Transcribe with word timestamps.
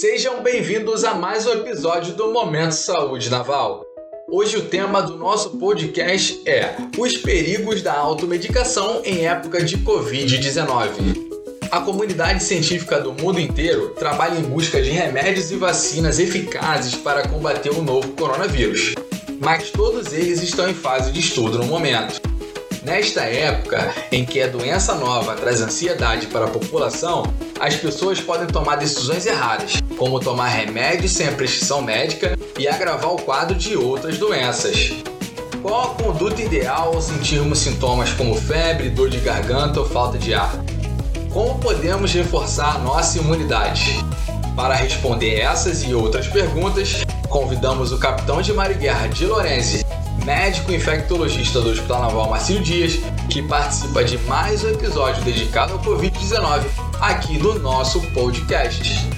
Sejam 0.00 0.44
bem-vindos 0.44 1.02
a 1.02 1.12
mais 1.12 1.44
um 1.44 1.54
episódio 1.54 2.14
do 2.14 2.32
Momento 2.32 2.70
Saúde 2.70 3.28
Naval. 3.28 3.84
Hoje 4.30 4.56
o 4.56 4.62
tema 4.62 5.02
do 5.02 5.16
nosso 5.16 5.58
podcast 5.58 6.40
é 6.46 6.76
os 6.96 7.16
perigos 7.16 7.82
da 7.82 7.94
automedicação 7.94 9.02
em 9.04 9.26
época 9.26 9.60
de 9.64 9.76
Covid-19. 9.78 10.92
A 11.72 11.80
comunidade 11.80 12.44
científica 12.44 13.00
do 13.00 13.12
mundo 13.12 13.40
inteiro 13.40 13.88
trabalha 13.98 14.38
em 14.38 14.44
busca 14.44 14.80
de 14.80 14.90
remédios 14.90 15.50
e 15.50 15.56
vacinas 15.56 16.20
eficazes 16.20 16.94
para 16.94 17.26
combater 17.26 17.70
o 17.70 17.82
novo 17.82 18.12
coronavírus, 18.12 18.94
mas 19.40 19.72
todos 19.72 20.12
eles 20.12 20.40
estão 20.44 20.70
em 20.70 20.74
fase 20.74 21.10
de 21.10 21.18
estudo 21.18 21.58
no 21.58 21.64
momento. 21.64 22.20
Nesta 22.84 23.22
época 23.22 23.92
em 24.12 24.24
que 24.24 24.40
a 24.40 24.46
doença 24.46 24.94
nova 24.94 25.34
traz 25.34 25.60
ansiedade 25.60 26.28
para 26.28 26.44
a 26.44 26.50
população, 26.50 27.24
as 27.60 27.74
pessoas 27.76 28.20
podem 28.20 28.46
tomar 28.46 28.76
decisões 28.76 29.26
erradas, 29.26 29.74
como 29.96 30.20
tomar 30.20 30.48
remédios 30.48 31.12
sem 31.12 31.28
a 31.28 31.32
prescrição 31.32 31.82
médica 31.82 32.38
e 32.58 32.68
agravar 32.68 33.12
o 33.12 33.22
quadro 33.22 33.54
de 33.54 33.76
outras 33.76 34.18
doenças. 34.18 34.92
Qual 35.60 35.90
a 35.90 35.94
conduta 35.94 36.40
ideal 36.40 36.94
ao 36.94 37.02
sentirmos 37.02 37.58
sintomas 37.58 38.12
como 38.12 38.34
febre, 38.34 38.90
dor 38.90 39.10
de 39.10 39.18
garganta 39.18 39.80
ou 39.80 39.88
falta 39.88 40.16
de 40.16 40.32
ar? 40.34 40.52
Como 41.32 41.58
podemos 41.58 42.12
reforçar 42.12 42.78
nossa 42.78 43.18
imunidade? 43.18 44.04
Para 44.54 44.74
responder 44.74 45.40
essas 45.40 45.82
e 45.82 45.94
outras 45.94 46.26
perguntas, 46.28 47.02
convidamos 47.28 47.92
o 47.92 47.98
capitão 47.98 48.40
de 48.40 48.52
mar 48.52 48.70
e 48.70 48.74
guerra 48.74 49.08
de 49.08 49.26
Lourenço 49.26 49.84
médico 50.24 50.70
infectologista 50.72 51.58
do 51.58 51.70
Hospital 51.70 52.02
Naval 52.02 52.28
Marcílio 52.28 52.62
Dias, 52.62 53.00
que 53.30 53.40
participa 53.42 54.04
de 54.04 54.18
mais 54.18 54.62
um 54.62 54.68
episódio 54.68 55.24
dedicado 55.24 55.72
ao 55.72 55.78
Covid-19 55.78 56.87
aqui 57.00 57.38
no 57.38 57.58
nosso 57.58 58.00
podcast. 58.12 59.08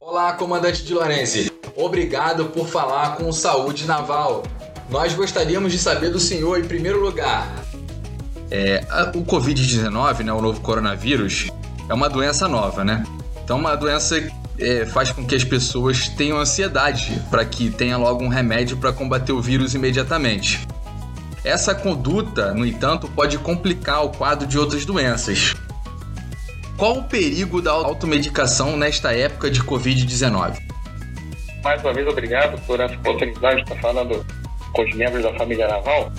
Olá, 0.00 0.32
comandante 0.32 0.84
de 0.84 0.92
Lourenço. 0.92 1.50
Obrigado 1.76 2.46
por 2.46 2.66
falar 2.66 3.16
com 3.16 3.30
Saúde 3.32 3.86
Naval. 3.86 4.42
Nós 4.90 5.14
gostaríamos 5.14 5.72
de 5.72 5.78
saber 5.78 6.10
do 6.10 6.18
senhor, 6.18 6.58
em 6.58 6.64
primeiro 6.64 7.00
lugar. 7.00 7.48
É, 8.50 8.84
o 9.14 9.24
Covid-19, 9.24 10.24
né, 10.24 10.32
o 10.32 10.40
novo 10.40 10.60
coronavírus, 10.60 11.48
é 11.88 11.94
uma 11.94 12.08
doença 12.08 12.48
nova, 12.48 12.84
né? 12.84 13.04
Então, 13.44 13.58
uma 13.58 13.76
doença 13.76 14.16
é, 14.58 14.84
faz 14.86 15.12
com 15.12 15.24
que 15.24 15.34
as 15.34 15.44
pessoas 15.44 16.08
tenham 16.08 16.38
ansiedade 16.38 17.22
para 17.30 17.44
que 17.44 17.70
tenha 17.70 17.96
logo 17.96 18.24
um 18.24 18.28
remédio 18.28 18.76
para 18.76 18.92
combater 18.92 19.32
o 19.32 19.40
vírus 19.40 19.74
imediatamente. 19.74 20.66
Essa 21.46 21.76
conduta, 21.76 22.52
no 22.52 22.66
entanto, 22.66 23.08
pode 23.08 23.38
complicar 23.38 24.04
o 24.04 24.10
quadro 24.10 24.48
de 24.48 24.58
outras 24.58 24.84
doenças. 24.84 25.54
Qual 26.76 26.98
o 26.98 27.04
perigo 27.04 27.62
da 27.62 27.70
automedicação 27.70 28.76
nesta 28.76 29.14
época 29.14 29.48
de 29.48 29.60
Covid-19? 29.60 30.58
Mais 31.62 31.80
uma 31.84 31.92
vez, 31.92 32.04
obrigado 32.08 32.60
por 32.66 32.80
essa 32.80 32.94
oportunidade 32.96 33.56
de 33.58 33.62
estar 33.62 33.76
falando 33.76 34.26
com 34.72 34.82
os 34.82 34.92
membros 34.96 35.22
da 35.22 35.32
família 35.34 35.68
Naval. 35.68 36.10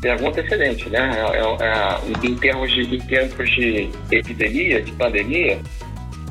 Pergunta 0.00 0.40
excelente, 0.40 0.88
né? 0.88 1.00
É, 1.00 1.64
é, 1.64 1.68
é, 1.68 2.28
em, 2.28 2.36
termos 2.36 2.70
de, 2.70 2.94
em 2.94 3.00
termos 3.00 3.50
de 3.50 3.90
epidemia, 4.12 4.80
de 4.80 4.92
pandemia, 4.92 5.60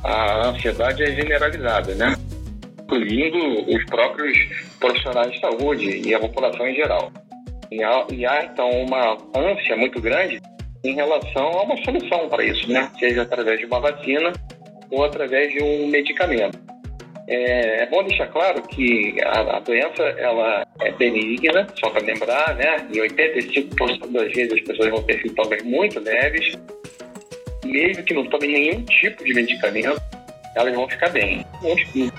a 0.02 0.48
ansiedade 0.48 1.04
é 1.04 1.12
generalizada, 1.12 1.94
né? 1.96 2.16
Incluindo 2.84 3.70
os 3.70 3.84
próprios 3.84 4.38
profissionais 4.80 5.30
de 5.34 5.42
saúde 5.42 6.08
e 6.08 6.16
a 6.16 6.20
população 6.22 6.66
em 6.66 6.76
geral. 6.76 7.12
E 7.74 7.84
há, 7.84 8.06
e 8.12 8.26
há 8.26 8.46
então, 8.46 8.70
uma 8.70 9.18
ânsia 9.36 9.76
muito 9.76 10.00
grande 10.00 10.40
em 10.84 10.94
relação 10.94 11.48
a 11.48 11.64
uma 11.64 11.78
solução 11.84 12.30
para 12.30 12.44
isso, 12.44 12.72
né? 12.72 12.92
Seja 13.00 13.24
através 13.24 13.60
de 13.60 13.66
uma 13.66 13.80
vacina 13.80 14.32
ou 14.92 15.04
através 15.04 15.52
de 15.52 15.64
um 15.64 15.88
medicamento. 15.88 16.60
É, 17.28 17.84
é 17.84 17.86
bom 17.88 18.04
deixar 18.04 18.28
claro 18.28 18.62
que 18.64 19.16
a, 19.24 19.58
a, 19.58 19.60
doença 19.62 20.04
ela 20.04 20.68
é 20.82 20.92
benigna, 20.92 21.66
só 21.80 21.90
para 21.90 22.06
lembrar, 22.06 22.56
né? 22.56 22.88
Em 22.94 23.00
85% 23.00 24.12
das 24.12 24.32
vezes 24.34 24.54
as 24.54 24.62
pessoas 24.62 24.90
vão 24.90 25.02
ter 25.04 25.22
sintomas 25.22 25.64
muito 25.64 26.00
leves 26.00 26.56
mesmo 27.66 28.04
que 28.04 28.14
não 28.14 28.26
tomem 28.26 28.52
nenhum 28.52 28.84
tipo 28.84 29.24
de 29.24 29.34
medicamento, 29.34 30.02
elas 30.56 30.76
vão 30.76 30.88
ficar 30.88 31.10
bem. 31.10 31.46
Uns 31.64 31.82
15% 31.94 32.12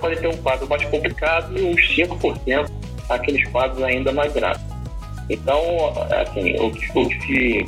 podem 0.00 0.18
ter 0.18 0.28
um 0.28 0.36
quadro 0.38 0.68
mais 0.68 0.84
complicado 0.86 1.58
e 1.58 1.62
uns 1.62 1.80
5% 1.94 2.70
aqueles 3.08 3.46
quadros 3.50 3.82
ainda 3.82 4.12
mais 4.12 4.32
graves. 4.32 4.71
Então, 5.32 5.62
assim, 6.10 6.54
o 6.60 6.70
que, 6.70 6.98
o 6.98 7.08
que 7.08 7.66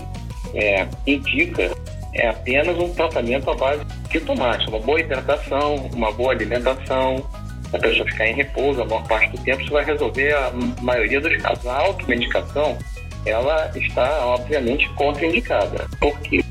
é, 0.54 0.86
indica 1.06 1.70
é 2.12 2.28
apenas 2.28 2.76
um 2.78 2.92
tratamento 2.92 3.50
à 3.50 3.54
base 3.54 3.82
de 4.10 4.20
tomate, 4.20 4.68
uma 4.68 4.78
boa 4.78 5.00
hidratação, 5.00 5.76
uma 5.94 6.12
boa 6.12 6.32
alimentação, 6.32 7.24
a 7.72 7.78
pessoa 7.78 8.06
ficar 8.10 8.26
em 8.28 8.34
repouso 8.34 8.82
a 8.82 8.84
maior 8.84 9.06
parte 9.08 9.30
do 9.30 9.42
tempo, 9.42 9.62
isso 9.62 9.72
vai 9.72 9.84
resolver 9.84 10.32
a 10.34 10.52
maioria 10.82 11.20
dos 11.20 11.36
casos. 11.38 11.66
A 11.66 11.78
automedicação, 11.78 12.76
ela 13.24 13.72
está, 13.74 14.26
obviamente, 14.26 14.88
contraindicada. 14.90 15.88
Por 15.98 16.16
quê? 16.20 16.44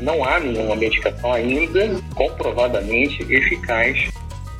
não 0.00 0.24
há 0.24 0.40
nenhuma 0.40 0.74
medicação 0.74 1.30
ainda 1.30 1.90
comprovadamente 2.14 3.22
eficaz 3.30 4.10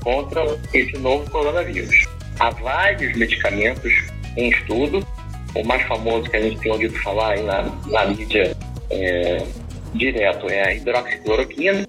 contra 0.03 0.45
esse 0.75 0.99
novo 0.99 1.29
coronavírus. 1.31 2.05
Há 2.39 2.51
vários 2.51 3.17
medicamentos 3.17 3.91
em 4.37 4.51
estudo, 4.51 5.05
o 5.55 5.65
mais 5.65 5.83
famoso 5.87 6.29
que 6.31 6.37
a 6.37 6.41
gente 6.41 6.59
tem 6.61 6.73
ouvido 6.73 6.95
falar 7.01 7.33
aí 7.33 7.43
na, 7.43 7.63
na 7.87 8.05
mídia 8.07 8.57
é, 8.91 9.45
direto 9.95 10.49
é 10.49 10.69
a 10.69 10.75
hidroxicloroquina, 10.75 11.87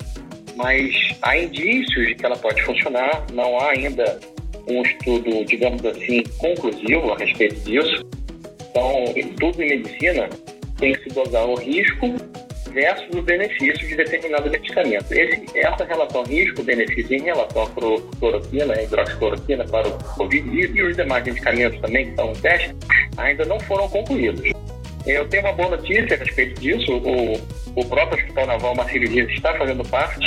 mas 0.56 0.94
há 1.22 1.38
indícios 1.38 2.08
de 2.08 2.16
que 2.16 2.25
ela 2.25 2.38
pode 2.38 2.62
funcionar, 2.64 3.25
não 3.34 3.59
há 3.59 3.72
ainda 3.72 4.20
um 4.68 4.81
estudo, 4.81 5.46
digamos 5.46 5.84
assim, 5.86 6.24
conclusivo 6.38 7.14
a 7.14 7.18
respeito 7.18 7.56
disso. 7.62 8.06
Então, 8.70 9.06
tudo 9.40 9.64
em 9.64 9.70
medicina 9.70 10.30
tem 10.78 10.94
que 10.94 11.03
se 11.03 11.09
dosar 11.09 11.46
o 11.46 11.56
risco 11.56 12.16
versus 12.72 13.16
o 13.16 13.22
benefício 13.22 13.88
de 13.88 13.96
determinado 13.96 14.50
medicamento. 14.50 15.12
Esse, 15.12 15.57
essa 15.57 15.84
relação 15.85 16.24
risco-benefício 16.24 17.18
em 17.18 17.24
relação 17.24 17.63
à 17.63 17.69
cloroquina, 18.19 18.74
a 18.74 18.84
hidroxicloroquina 18.84 19.66
para 19.66 19.88
o 19.88 20.03
Covid 20.16 20.78
e 20.78 20.84
os 20.84 20.96
demais 20.96 21.24
medicamentos 21.25 21.79
também 21.81 22.06
que 22.06 22.12
estão 22.12 22.31
em 22.31 22.35
teste, 22.35 22.75
ainda 23.18 23.46
não 23.46 23.59
foram 23.62 23.88
concluídos. 23.90 24.41
Eu 25.06 25.28
tenho 25.28 25.44
uma 25.44 25.53
boa 25.53 25.69
notícia 25.69 26.16
a 26.16 26.19
respeito 26.19 26.59
disso. 26.59 26.91
O, 26.97 27.81
o 27.81 27.85
próprio 27.85 28.19
Hospital 28.19 28.47
Naval 28.47 28.75
Marcílio 28.75 29.09
Dias 29.09 29.29
está 29.31 29.53
fazendo 29.58 29.84
parte 29.90 30.19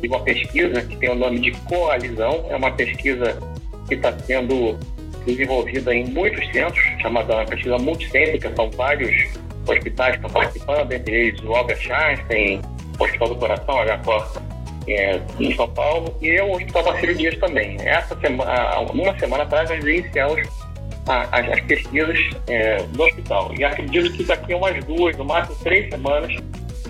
de 0.00 0.08
uma 0.08 0.20
pesquisa 0.22 0.82
que 0.82 0.96
tem 0.96 1.10
o 1.10 1.14
nome 1.14 1.40
de 1.40 1.52
Coalizão. 1.62 2.44
É 2.50 2.56
uma 2.56 2.70
pesquisa 2.72 3.38
que 3.88 3.94
está 3.94 4.12
sendo 4.20 4.78
desenvolvida 5.24 5.94
em 5.94 6.06
muitos 6.06 6.46
centros, 6.52 6.82
chamada 7.00 7.44
pesquisa 7.44 7.78
multicêntrica, 7.78 8.52
são 8.56 8.70
vários 8.70 9.14
hospitais 9.68 10.16
estão 10.16 10.30
participando, 10.30 10.92
entre 10.92 11.28
eles 11.28 11.42
o 11.42 11.54
Albert 11.54 11.90
Einstein, 11.90 12.60
o 12.98 13.04
Hospital 13.04 13.28
do 13.28 13.36
Coração, 13.36 13.78
H. 13.78 13.98
Costa, 13.98 14.42
é, 14.88 15.20
em 15.38 15.54
São 15.54 15.68
Paulo, 15.68 16.14
e 16.20 16.40
o 16.40 16.52
Hospital 16.52 16.84
Marcelo 16.84 17.14
Dias 17.14 17.36
também. 17.38 17.76
Essa 17.80 18.18
semana, 18.18 18.80
uma 18.80 19.18
semana 19.18 19.42
atrás, 19.44 19.68
nós 19.70 19.84
iniciamos 19.84 20.48
as, 21.08 21.48
as 21.48 21.60
pesquisas 21.62 22.18
é, 22.46 22.82
do 22.82 23.02
hospital. 23.02 23.52
E 23.58 23.64
acredito 23.64 24.12
que 24.12 24.24
daqui 24.24 24.52
a 24.52 24.56
umas 24.56 24.84
duas, 24.84 25.16
no 25.16 25.24
máximo 25.24 25.56
três 25.62 25.88
semanas, 25.90 26.34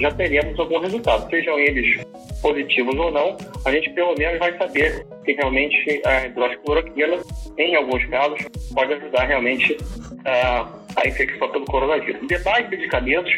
já 0.00 0.10
teremos 0.12 0.58
algum 0.58 0.80
resultado. 0.80 1.28
Sejam 1.30 1.58
eles 1.58 2.00
positivos 2.40 2.94
ou 2.96 3.10
não, 3.10 3.36
a 3.64 3.72
gente 3.72 3.90
pelo 3.90 4.14
menos 4.16 4.38
vai 4.38 4.56
saber 4.56 5.04
que 5.24 5.32
realmente 5.32 6.00
a 6.04 6.26
hidroxicloroquina, 6.26 7.18
em 7.58 7.74
alguns 7.74 8.04
casos, 8.06 8.38
pode 8.72 8.92
ajudar 8.94 9.24
realmente 9.24 9.76
a 10.24 10.68
a 10.96 11.08
infecção 11.08 11.48
pelo 11.50 11.64
coronavírus. 11.66 12.26
Demais 12.26 12.68
medicamentos 12.68 13.32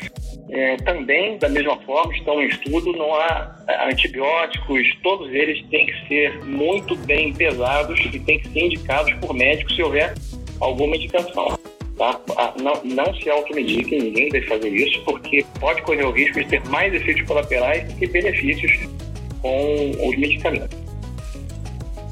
é, 0.50 0.76
também, 0.78 1.38
da 1.38 1.48
mesma 1.48 1.76
forma, 1.82 2.14
estão 2.14 2.42
em 2.42 2.48
estudo. 2.48 2.92
Não 2.92 3.14
há 3.14 3.56
é, 3.68 3.90
antibióticos, 3.90 4.96
todos 5.02 5.32
eles 5.32 5.62
têm 5.68 5.86
que 5.86 6.08
ser 6.08 6.44
muito 6.44 6.96
bem 6.96 7.32
pesados 7.32 8.00
e 8.12 8.18
têm 8.20 8.38
que 8.40 8.48
ser 8.48 8.60
indicados 8.60 9.12
por 9.14 9.34
médicos 9.34 9.74
se 9.74 9.82
houver 9.82 10.14
alguma 10.60 10.96
indicação. 10.96 11.58
Tá? 11.96 12.18
Não, 12.62 12.80
não 12.82 13.14
se 13.14 13.28
automediquem, 13.28 14.00
ninguém 14.00 14.30
deve 14.30 14.46
fazer 14.46 14.70
isso, 14.70 15.02
porque 15.04 15.44
pode 15.60 15.82
correr 15.82 16.04
o 16.04 16.10
risco 16.10 16.40
de 16.40 16.46
ter 16.46 16.64
mais 16.68 16.94
efeitos 16.94 17.22
colaterais 17.26 17.86
do 17.86 17.98
que 17.98 18.06
benefícios 18.06 18.72
com 19.42 19.90
os 20.08 20.16
medicamentos. 20.16 20.79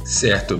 Certo. 0.09 0.59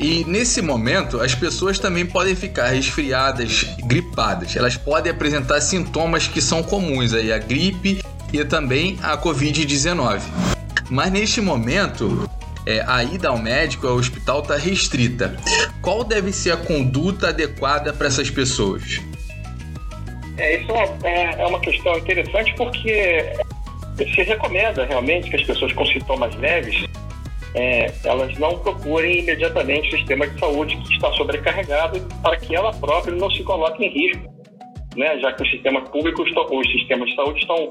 E 0.00 0.24
nesse 0.24 0.60
momento, 0.60 1.20
as 1.20 1.32
pessoas 1.32 1.78
também 1.78 2.04
podem 2.04 2.34
ficar 2.34 2.70
resfriadas, 2.70 3.62
gripadas. 3.84 4.56
Elas 4.56 4.76
podem 4.76 5.12
apresentar 5.12 5.60
sintomas 5.60 6.26
que 6.26 6.42
são 6.42 6.60
comuns 6.60 7.14
aí, 7.14 7.32
a 7.32 7.38
gripe 7.38 8.02
e 8.32 8.44
também 8.44 8.98
a 9.00 9.16
Covid-19. 9.16 10.20
Mas 10.90 11.12
neste 11.12 11.40
momento, 11.40 12.28
é, 12.66 12.82
a 12.84 13.04
ida 13.04 13.28
ao 13.28 13.38
médico, 13.38 13.86
ao 13.86 13.94
hospital, 13.94 14.40
está 14.40 14.56
restrita. 14.56 15.36
Qual 15.80 16.02
deve 16.02 16.32
ser 16.32 16.50
a 16.50 16.56
conduta 16.56 17.28
adequada 17.28 17.92
para 17.92 18.08
essas 18.08 18.28
pessoas? 18.28 19.00
É, 20.36 20.60
isso 20.60 20.72
é, 21.04 21.40
é 21.40 21.46
uma 21.46 21.60
questão 21.60 21.96
interessante 21.96 22.52
porque 22.56 23.22
se 23.96 24.22
recomenda 24.22 24.84
realmente 24.84 25.30
que 25.30 25.36
as 25.36 25.44
pessoas 25.44 25.72
com 25.74 25.86
sintomas 25.86 26.34
leves 26.36 26.89
é, 27.54 27.92
elas 28.04 28.36
não 28.38 28.58
procurem 28.58 29.20
imediatamente 29.20 29.88
o 29.88 29.98
sistema 29.98 30.26
de 30.26 30.38
saúde 30.38 30.76
que 30.76 30.94
está 30.94 31.12
sobrecarregado 31.12 32.00
para 32.22 32.36
que 32.36 32.54
ela 32.54 32.72
própria 32.72 33.14
não 33.14 33.30
se 33.30 33.42
coloque 33.42 33.84
em 33.84 33.88
risco, 33.88 34.32
né? 34.96 35.18
já 35.18 35.32
que 35.32 35.42
os 35.42 35.50
sistemas 35.50 35.88
públicos, 35.88 36.30
os 36.50 36.72
sistemas 36.72 37.08
de 37.08 37.16
saúde 37.16 37.40
estão 37.40 37.70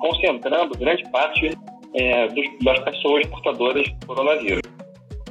concentrando 0.00 0.78
grande 0.78 1.02
parte 1.10 1.50
é, 1.94 2.28
dos, 2.28 2.46
das 2.62 2.78
pessoas 2.80 3.26
portadoras 3.26 3.86
do 3.88 4.06
coronavírus. 4.06 4.62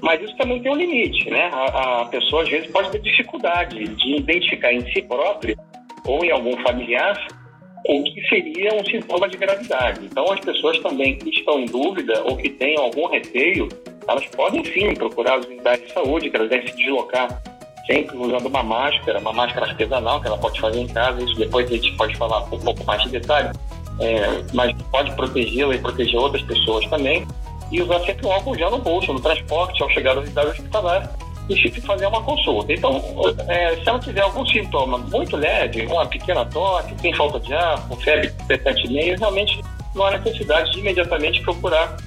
Mas 0.01 0.21
isso 0.21 0.35
também 0.37 0.61
tem 0.61 0.71
um 0.71 0.75
limite, 0.75 1.29
né? 1.29 1.49
A, 1.51 2.01
a, 2.01 2.05
pessoa 2.05 2.43
às 2.43 2.49
vezes 2.49 2.71
pode 2.71 2.89
ter 2.89 3.01
dificuldade 3.01 3.85
de 3.85 4.15
identificar 4.15 4.71
em 4.71 4.81
si 4.93 5.01
própria 5.01 5.57
ou 6.05 6.23
em 6.23 6.31
algum 6.31 6.55
familiar 6.63 7.17
o 7.87 8.03
que 8.03 8.27
seria 8.27 8.73
um 8.73 8.85
sintoma 8.85 9.27
de 9.29 9.37
gravidade. 9.37 10.05
Então, 10.05 10.31
as 10.31 10.39
pessoas 10.39 10.79
também 10.79 11.17
que 11.17 11.29
estão 11.29 11.59
em 11.59 11.65
dúvida 11.65 12.21
ou 12.25 12.35
que 12.35 12.49
têm 12.49 12.77
algum 12.77 13.07
receio, 13.07 13.69
elas 14.07 14.25
podem 14.27 14.63
sim 14.65 14.93
procurar 14.93 15.39
as 15.39 15.45
unidades 15.45 15.87
de 15.87 15.93
saúde, 15.93 16.29
que 16.29 16.35
elas 16.35 16.49
devem 16.49 16.67
se 16.67 16.75
deslocar 16.75 17.41
sempre 17.85 18.17
usando 18.17 18.45
uma 18.45 18.61
máscara, 18.61 19.19
uma 19.19 19.33
máscara 19.33 19.67
artesanal 19.67 20.21
que 20.21 20.27
ela 20.27 20.37
pode 20.37 20.59
fazer 20.59 20.79
em 20.79 20.87
casa. 20.87 21.23
Isso 21.23 21.35
depois 21.35 21.65
a 21.71 21.73
gente 21.73 21.95
pode 21.97 22.15
falar 22.17 22.43
um 22.43 22.59
pouco 22.59 22.83
mais 22.85 23.01
de 23.03 23.09
detalhe, 23.09 23.49
é, 23.99 24.43
mas 24.53 24.71
pode 24.91 25.11
protegê-la 25.15 25.75
e 25.75 25.79
proteger 25.79 26.19
outras 26.19 26.43
pessoas 26.43 26.85
também. 26.87 27.25
E 27.71 27.81
usar 27.81 27.99
sempre 28.01 28.25
o 28.25 28.31
álcool 28.31 28.55
gel 28.55 28.71
no 28.71 28.79
bolso, 28.79 29.13
no 29.13 29.19
transporte, 29.19 29.81
ao 29.81 29.89
chegar 29.91 30.17
à 30.17 30.19
unidade 30.19 30.49
hospitalar 30.49 31.11
e 31.49 31.81
fazer 31.81 32.05
uma 32.05 32.21
consulta. 32.21 32.71
Então, 32.71 33.01
é, 33.47 33.75
se 33.75 33.89
ela 33.89 33.99
tiver 33.99 34.21
algum 34.21 34.45
sintoma 34.45 34.97
muito 34.97 35.35
leve, 35.35 35.85
uma 35.87 36.05
pequena 36.05 36.45
tosse, 36.45 36.93
tem 36.95 37.13
falta 37.15 37.39
de 37.39 37.53
ar, 37.53 37.87
com 37.87 37.95
febre 37.97 38.27
de 38.27 38.57
7,5, 38.57 39.19
realmente 39.19 39.61
não 39.95 40.05
há 40.05 40.11
necessidade 40.17 40.71
de 40.71 40.79
imediatamente 40.79 41.41
procurar 41.41 41.97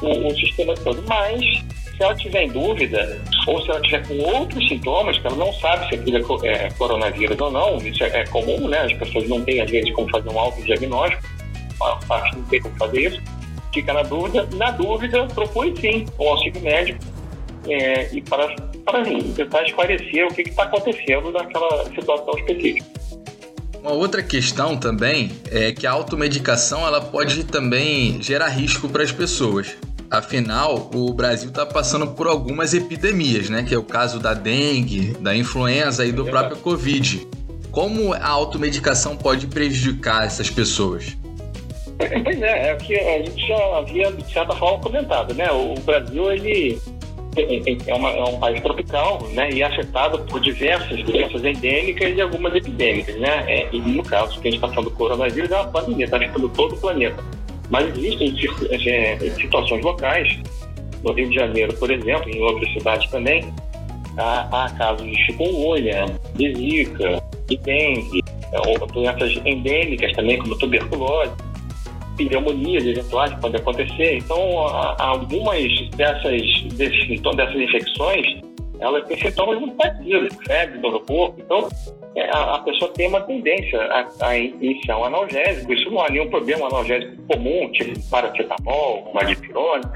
o, 0.00 0.28
o 0.28 0.30
sistema 0.36 0.74
todo. 0.74 1.02
Mas, 1.08 1.40
se 1.40 2.02
ela 2.02 2.14
tiver 2.14 2.44
em 2.44 2.48
dúvida, 2.48 3.20
ou 3.46 3.60
se 3.62 3.70
ela 3.70 3.80
tiver 3.80 4.06
com 4.06 4.18
outros 4.18 4.68
sintomas, 4.68 5.18
que 5.18 5.26
ela 5.26 5.36
não 5.36 5.52
sabe 5.54 5.88
se 5.88 5.94
aquilo 5.96 6.46
é, 6.46 6.66
é 6.66 6.70
coronavírus 6.70 7.40
ou 7.40 7.50
não, 7.50 7.76
isso 7.78 8.04
é, 8.04 8.20
é, 8.20 8.26
comum, 8.26 8.68
né? 8.68 8.82
As 8.82 8.92
pessoas 8.94 9.28
não 9.28 9.42
têm, 9.42 9.60
às 9.60 9.70
vezes, 9.70 9.92
como 9.94 10.08
fazer 10.10 10.28
um 10.28 10.38
autodiagnóstico, 10.38 11.22
a 11.82 11.96
parte 12.06 12.36
não 12.36 12.44
tem 12.44 12.62
como 12.62 12.76
fazer 12.76 13.08
isso, 13.08 13.20
fica 13.74 13.92
na 13.92 14.02
dúvida. 14.02 14.48
Na 14.54 14.70
dúvida, 14.70 15.26
procure 15.26 15.74
sim 15.80 16.06
o 16.18 16.28
auxílio 16.28 16.60
médico 16.62 17.04
é, 17.68 18.14
e 18.14 18.22
para 18.22 18.54
para 18.84 19.04
tentar 19.04 19.62
esclarecer 19.64 20.26
o 20.26 20.34
que 20.34 20.42
está 20.42 20.64
acontecendo 20.64 21.30
naquela 21.30 21.84
situação 21.86 22.34
específica. 22.38 22.86
Uma 23.82 23.92
outra 23.92 24.22
questão 24.22 24.76
também 24.76 25.32
é 25.50 25.72
que 25.72 25.86
a 25.86 25.90
automedicação 25.90 26.86
ela 26.86 27.00
pode 27.00 27.44
também 27.44 28.22
gerar 28.22 28.48
risco 28.48 28.88
para 28.88 29.02
as 29.02 29.10
pessoas. 29.10 29.76
Afinal, 30.08 30.90
o 30.94 31.12
Brasil 31.12 31.48
está 31.48 31.66
passando 31.66 32.06
por 32.08 32.28
algumas 32.28 32.74
epidemias, 32.74 33.48
né? 33.48 33.64
Que 33.66 33.74
é 33.74 33.78
o 33.78 33.82
caso 33.82 34.20
da 34.20 34.34
dengue, 34.34 35.14
da 35.18 35.34
influenza 35.34 36.04
e 36.04 36.12
do 36.12 36.24
próprio 36.24 36.58
Covid. 36.58 37.26
Como 37.72 38.12
a 38.12 38.28
automedicação 38.28 39.16
pode 39.16 39.46
prejudicar 39.46 40.26
essas 40.26 40.50
pessoas? 40.50 41.16
Pois 41.96 42.42
é, 42.42 42.68
é 42.68 42.74
o 42.74 42.76
que 42.76 42.94
a 42.94 43.18
gente 43.18 43.48
já 43.48 43.78
havia, 43.78 44.12
de 44.12 44.32
certa 44.32 44.54
forma, 44.54 44.78
comentado, 44.80 45.34
né? 45.34 45.50
O 45.50 45.74
Brasil, 45.80 46.30
ele 46.30 46.78
é, 47.36 47.94
uma, 47.94 48.10
é, 48.10 48.24
um 48.24 48.38
país 48.38 48.60
tropical, 48.60 49.26
né, 49.32 49.50
e 49.50 49.62
afetado 49.62 50.18
por 50.24 50.40
diversas 50.40 51.02
doenças 51.02 51.44
endêmicas 51.44 52.16
e 52.16 52.20
algumas 52.20 52.54
epidêmicas, 52.54 53.16
né, 53.16 53.44
é, 53.48 53.68
e 53.72 53.80
no 53.80 54.02
caso 54.02 54.40
que 54.40 54.48
a 54.48 54.50
gente 54.50 54.62
está 54.62 54.68
falando 54.68 54.90
do 54.90 54.96
coronavírus 54.96 55.50
é 55.50 55.56
uma 55.56 55.68
pandemia, 55.68 56.04
está 56.04 56.16
afetando 56.18 56.48
todo 56.50 56.74
o 56.74 56.78
planeta. 56.78 57.22
Mas 57.70 57.96
existem 57.96 58.34
é, 58.86 59.18
situações 59.30 59.82
locais, 59.82 60.38
no 61.02 61.12
Rio 61.12 61.28
de 61.28 61.34
Janeiro, 61.34 61.72
por 61.74 61.90
exemplo, 61.90 62.28
em 62.28 62.40
outras 62.42 62.70
cidades 62.74 63.10
também, 63.10 63.52
há, 64.18 64.64
há 64.64 64.70
casos 64.70 65.06
de 65.06 65.16
chikungunya, 65.24 66.06
de 66.34 66.54
zika, 66.54 67.22
de 67.48 67.56
dengue, 67.56 68.22
ou 68.66 68.86
doenças 68.88 69.40
endêmicas 69.44 70.12
também, 70.12 70.38
como 70.38 70.56
tuberculose, 70.58 71.32
pneumonias 72.16 72.84
eventuais 72.84 73.32
que 73.34 73.40
podem 73.40 73.60
acontecer. 73.60 74.18
Então, 74.18 74.38
algumas 74.98 75.88
dessas, 75.90 76.62
desses, 76.74 77.10
então, 77.10 77.32
dessas 77.32 77.56
infecções, 77.56 78.40
elas 78.80 79.06
têm 79.06 79.16
sintomas 79.16 79.60
muito 79.60 79.76
parecidos, 79.76 80.36
febre, 80.46 80.78
dor 80.78 80.92
no 80.92 81.00
corpo. 81.00 81.40
Então, 81.40 81.68
é, 82.14 82.28
a, 82.30 82.58
pessoa 82.58 82.92
tem 82.92 83.08
uma 83.08 83.20
tendência 83.22 83.80
a, 83.80 84.08
a, 84.20 84.38
iniciar 84.38 84.98
um 84.98 85.04
analgésico. 85.04 85.72
Isso 85.72 85.90
não 85.90 86.02
há 86.02 86.10
nenhum 86.10 86.28
problema, 86.28 86.66
analgésico 86.66 87.22
comum, 87.22 87.70
tipo 87.72 87.98
paracetamol, 88.10 89.10
uma 89.10 89.24
dipirona, 89.24 89.90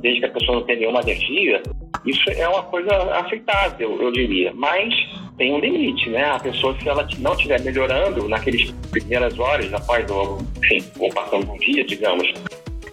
desde 0.00 0.20
que 0.20 0.26
a 0.26 0.30
pessoa 0.30 0.58
não 0.58 0.66
tenha 0.66 0.80
nenhuma 0.80 1.00
alergia. 1.00 1.62
Isso 2.06 2.30
é 2.30 2.48
uma 2.48 2.62
coisa 2.64 2.90
aceitável, 3.18 4.00
eu 4.00 4.12
diria. 4.12 4.52
Mas 4.54 4.94
tem 5.36 5.52
um 5.52 5.58
limite, 5.58 6.10
né? 6.10 6.24
A 6.24 6.38
pessoa, 6.38 6.76
se 6.80 6.88
ela 6.88 7.06
não 7.18 7.32
estiver 7.32 7.60
melhorando 7.60 8.28
naquelas 8.28 8.70
primeiras 8.90 9.38
horas, 9.38 9.72
após, 9.72 10.08
ou, 10.10 10.38
enfim, 10.58 10.84
ou 10.98 11.10
passando 11.10 11.50
um 11.50 11.56
dia, 11.58 11.84
digamos, 11.84 12.32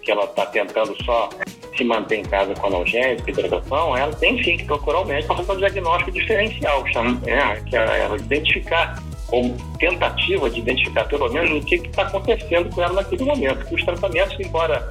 que 0.02 0.10
ela 0.10 0.24
está 0.24 0.46
tentando 0.46 0.96
só 1.04 1.30
se 1.76 1.84
manter 1.84 2.16
em 2.16 2.22
casa 2.22 2.52
com 2.54 2.66
analgésico, 2.66 3.30
hidratação, 3.30 3.96
ela 3.96 4.12
tem 4.14 4.42
sim 4.42 4.56
que 4.56 4.64
procurar 4.64 5.00
o 5.00 5.04
médico 5.06 5.34
para 5.34 5.44
fazer 5.44 5.58
um 5.58 5.60
diagnóstico 5.60 6.12
diferencial, 6.12 6.84
né? 7.24 7.62
que 7.68 7.76
é 7.76 8.00
ela 8.00 8.16
identificar, 8.16 9.02
ou 9.30 9.56
tentativa 9.78 10.50
de 10.50 10.60
identificar 10.60 11.04
pelo 11.04 11.32
menos 11.32 11.62
o 11.62 11.66
que 11.66 11.76
está 11.76 12.02
acontecendo 12.02 12.68
com 12.74 12.82
ela 12.82 12.94
naquele 12.94 13.24
momento. 13.24 13.74
Os 13.74 13.82
tratamentos, 13.84 14.38
embora 14.40 14.86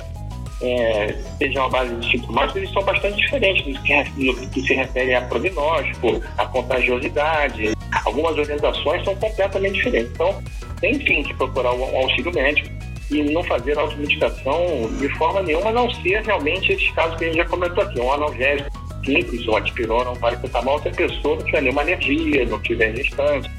é, 0.62 1.16
sejam 1.38 1.66
a 1.66 1.69
base 1.69 1.96
de 1.96 2.12
sintomáticos, 2.12 2.56
eles 2.58 2.72
são 2.72 2.84
bastante 2.84 3.18
diferentes 3.18 3.66
no 3.68 3.81
que, 3.81 4.24
no 4.24 4.50
que 4.50 4.62
se 4.62 4.74
refere 4.74 5.13
a 5.16 5.22
prognóstico, 5.22 6.22
a 6.38 6.46
contagiosidade. 6.46 7.72
Algumas 8.06 8.38
orientações 8.38 9.04
são 9.04 9.16
completamente 9.16 9.75
diferentes. 9.75 10.12
Então, 10.13 10.42
tem 10.80 10.96
sim 11.06 11.24
que 11.24 11.34
procurar 11.36 11.74
um 11.74 11.98
auxílio 11.98 12.34
médico 12.34 12.69
e 13.10 13.22
não 13.34 13.44
fazer 13.44 13.78
automedicação 13.78 14.90
de 15.00 15.10
forma 15.18 15.42
nenhuma, 15.42 15.69
a 15.69 15.74
não 15.74 15.90
ser 15.96 16.22
realmente 16.24 16.72
esses 16.72 16.92
casos 16.92 17.18
que 17.18 17.25
a 17.25 17.28
gente 17.28 17.38
já 17.38 17.46
comentou 17.46 17.84
aqui, 17.84 18.00
um 18.00 18.12
analgésico 18.12 18.72
simples, 19.06 19.48
um 19.48 19.58
antipirona, 19.58 20.12
um 20.12 20.16
paracetamol, 20.16 20.80
se 20.81 20.90
a 20.90 20.92
pessoa 20.92 21.36
não 21.36 21.46
tiver 21.46 21.62
nenhuma 21.62 21.81
alergia, 21.81 22.46
não 22.46 22.60
tiver 22.62 22.96
gestante, 22.96 23.50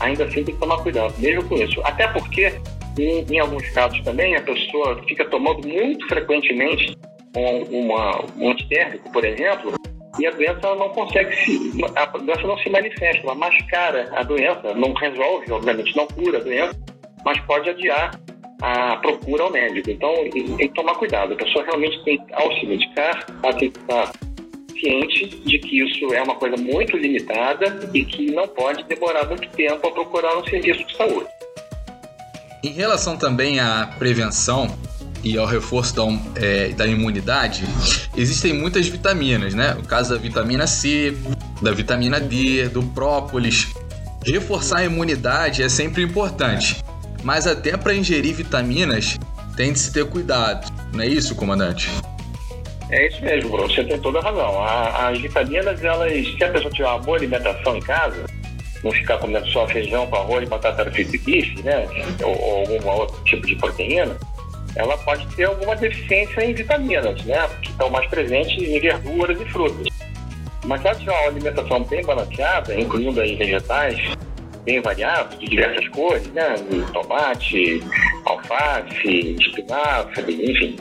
ainda 0.00 0.24
assim 0.24 0.42
tem 0.42 0.54
que 0.54 0.60
tomar 0.60 0.78
cuidado, 0.78 1.14
mesmo 1.18 1.44
com 1.44 1.56
isso. 1.56 1.80
Até 1.84 2.08
porque 2.08 2.54
em, 2.98 3.38
alguns 3.38 3.68
casos 3.70 4.00
também, 4.02 4.36
a 4.36 4.42
pessoa 4.42 5.02
fica 5.08 5.24
tomando 5.26 5.66
muito 5.66 6.06
frequentemente 6.08 6.96
um, 7.36 7.80
uma, 7.80 8.24
um 8.38 8.50
antitérmico, 8.50 9.10
por 9.10 9.24
exemplo, 9.24 9.74
e 10.18 10.26
a 10.26 10.30
doença 10.30 10.74
não 10.76 10.88
consegue 10.90 11.34
se. 11.36 11.72
A 11.96 12.06
doença 12.06 12.42
não 12.42 12.56
se 12.58 12.70
manifesta, 12.70 13.22
ela 13.22 13.34
mascara 13.34 14.10
a 14.14 14.22
doença, 14.22 14.74
não 14.74 14.92
resolve, 14.92 15.50
obviamente, 15.50 15.96
não 15.96 16.06
cura 16.06 16.38
a 16.38 16.40
doença, 16.40 16.78
mas 17.24 17.40
pode 17.40 17.68
adiar 17.70 18.18
a 18.62 18.96
procura 18.98 19.42
ao 19.42 19.50
médico. 19.50 19.90
Então, 19.90 20.14
tem 20.30 20.56
que 20.56 20.68
tomar 20.68 20.94
cuidado. 20.94 21.32
A 21.32 21.36
pessoa 21.36 21.64
realmente 21.64 22.02
tem 22.04 22.24
que, 22.24 22.32
ao 22.34 22.52
se 22.54 22.66
medicar, 22.66 23.26
ela 23.42 23.52
tem 23.54 23.70
que 23.70 23.78
estar 23.80 24.12
ciente 24.78 25.26
de 25.26 25.58
que 25.58 25.82
isso 25.82 26.14
é 26.14 26.22
uma 26.22 26.34
coisa 26.36 26.56
muito 26.56 26.96
limitada 26.96 27.90
e 27.92 28.04
que 28.04 28.30
não 28.32 28.46
pode 28.48 28.84
demorar 28.84 29.26
muito 29.26 29.48
tempo 29.50 29.86
a 29.86 29.90
procurar 29.90 30.36
um 30.38 30.44
serviço 30.44 30.84
de 30.84 30.96
saúde. 30.96 31.26
Em 32.64 32.72
relação 32.72 33.14
também 33.14 33.60
à 33.60 33.86
prevenção 33.98 34.74
e 35.22 35.36
ao 35.36 35.44
reforço 35.44 35.94
da, 35.94 36.02
é, 36.36 36.68
da 36.68 36.86
imunidade, 36.86 37.66
existem 38.16 38.54
muitas 38.54 38.88
vitaminas, 38.88 39.52
né? 39.52 39.76
O 39.78 39.82
caso 39.86 40.14
da 40.14 40.18
vitamina 40.18 40.66
C, 40.66 41.14
da 41.60 41.72
vitamina 41.72 42.18
D, 42.18 42.66
do 42.70 42.82
própolis. 42.82 43.68
Reforçar 44.24 44.78
a 44.78 44.84
imunidade 44.86 45.62
é 45.62 45.68
sempre 45.68 46.02
importante, 46.02 46.82
mas 47.22 47.46
até 47.46 47.76
para 47.76 47.94
ingerir 47.94 48.34
vitaminas 48.34 49.18
tem 49.54 49.70
de 49.70 49.78
se 49.78 49.92
ter 49.92 50.06
cuidado, 50.06 50.72
não 50.90 51.04
é 51.04 51.06
isso, 51.06 51.34
comandante? 51.34 51.90
É 52.90 53.08
isso 53.08 53.22
mesmo. 53.22 53.50
Você 53.58 53.84
tem 53.84 53.98
toda 54.00 54.20
a 54.20 54.22
razão. 54.22 54.64
as 54.64 55.20
vitaminas, 55.20 55.84
elas, 55.84 56.12
se 56.12 56.42
a 56.42 56.48
pessoa 56.48 56.72
tiver 56.72 56.88
uma 56.88 56.98
boa 56.98 57.18
alimentação 57.18 57.76
em 57.76 57.80
casa, 57.80 58.24
não 58.84 58.92
ficar 58.92 59.18
comendo 59.18 59.48
só 59.48 59.66
feijão 59.66 60.06
com 60.06 60.16
arroz, 60.16 60.48
batata 60.48 60.88
frita 60.90 61.16
e 61.16 61.18
bife, 61.18 61.62
né? 61.62 61.88
Ou, 62.22 62.38
ou 62.38 62.58
algum 62.60 62.90
outro 62.90 63.24
tipo 63.24 63.46
de 63.46 63.56
proteína, 63.56 64.16
ela 64.76 64.96
pode 64.98 65.26
ter 65.34 65.44
alguma 65.44 65.74
deficiência 65.74 66.44
em 66.44 66.52
vitaminas, 66.52 67.24
né? 67.24 67.48
Que 67.62 67.70
estão 67.70 67.88
mais 67.88 68.06
presentes 68.08 68.62
em 68.62 68.78
verduras 68.78 69.40
e 69.40 69.44
frutas. 69.46 69.88
Mas 70.66 70.82
se 70.82 70.88
ela 70.88 70.96
tiver 70.96 71.12
uma 71.12 71.28
alimentação 71.28 71.82
bem 71.84 72.04
balanceada, 72.04 72.78
incluindo 72.78 73.20
aí 73.20 73.34
vegetais 73.36 73.98
bem 74.64 74.80
variados, 74.80 75.38
de 75.38 75.46
diversas 75.46 75.86
cores, 75.88 76.26
né? 76.32 76.54
Tomate, 76.92 77.82
alface, 78.24 79.36
espinafre, 79.40 80.50
enfim. 80.50 80.76